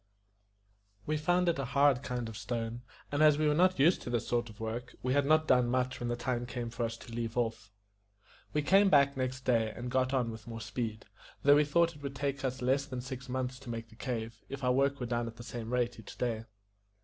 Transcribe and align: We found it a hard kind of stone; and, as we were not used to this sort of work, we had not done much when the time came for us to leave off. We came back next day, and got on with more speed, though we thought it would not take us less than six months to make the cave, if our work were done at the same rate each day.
We 1.05 1.15
found 1.15 1.47
it 1.47 1.59
a 1.59 1.63
hard 1.77 2.01
kind 2.01 2.27
of 2.27 2.35
stone; 2.35 2.81
and, 3.11 3.21
as 3.21 3.37
we 3.37 3.47
were 3.47 3.53
not 3.53 3.77
used 3.77 4.01
to 4.01 4.09
this 4.09 4.27
sort 4.27 4.49
of 4.49 4.59
work, 4.59 4.95
we 5.03 5.13
had 5.13 5.27
not 5.27 5.47
done 5.47 5.67
much 5.69 5.99
when 5.99 6.09
the 6.09 6.15
time 6.15 6.47
came 6.47 6.71
for 6.71 6.83
us 6.85 6.97
to 6.97 7.13
leave 7.13 7.37
off. 7.37 7.69
We 8.51 8.63
came 8.63 8.89
back 8.89 9.15
next 9.15 9.41
day, 9.45 9.71
and 9.75 9.91
got 9.91 10.11
on 10.11 10.31
with 10.31 10.47
more 10.47 10.59
speed, 10.59 11.05
though 11.43 11.55
we 11.55 11.65
thought 11.65 11.95
it 11.95 12.01
would 12.01 12.13
not 12.13 12.19
take 12.19 12.43
us 12.43 12.63
less 12.63 12.87
than 12.87 13.01
six 13.01 13.29
months 13.29 13.59
to 13.59 13.69
make 13.69 13.89
the 13.89 13.95
cave, 13.95 14.41
if 14.49 14.63
our 14.63 14.71
work 14.73 14.99
were 14.99 15.05
done 15.05 15.27
at 15.27 15.35
the 15.35 15.43
same 15.43 15.71
rate 15.71 15.99
each 15.99 16.17
day. 16.17 16.45